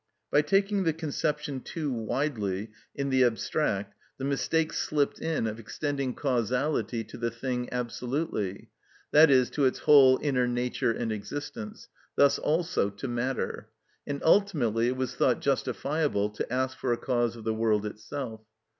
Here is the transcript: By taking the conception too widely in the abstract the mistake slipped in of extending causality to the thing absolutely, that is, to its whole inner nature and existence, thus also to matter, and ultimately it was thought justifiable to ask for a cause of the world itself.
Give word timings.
By 0.31 0.41
taking 0.41 0.83
the 0.83 0.93
conception 0.93 1.59
too 1.59 1.91
widely 1.93 2.71
in 2.95 3.11
the 3.11 3.23
abstract 3.23 3.93
the 4.17 4.25
mistake 4.25 4.73
slipped 4.73 5.19
in 5.21 5.45
of 5.45 5.59
extending 5.59 6.15
causality 6.15 7.03
to 7.03 7.17
the 7.19 7.29
thing 7.29 7.69
absolutely, 7.71 8.71
that 9.11 9.29
is, 9.29 9.51
to 9.51 9.65
its 9.65 9.77
whole 9.77 10.17
inner 10.23 10.47
nature 10.47 10.89
and 10.91 11.11
existence, 11.11 11.87
thus 12.15 12.39
also 12.39 12.89
to 12.89 13.07
matter, 13.07 13.69
and 14.07 14.23
ultimately 14.23 14.87
it 14.87 14.97
was 14.97 15.13
thought 15.13 15.39
justifiable 15.39 16.31
to 16.31 16.51
ask 16.51 16.79
for 16.79 16.91
a 16.91 16.97
cause 16.97 17.35
of 17.35 17.43
the 17.43 17.53
world 17.53 17.85
itself. 17.85 18.41